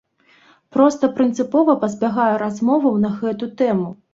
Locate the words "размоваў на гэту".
2.45-3.55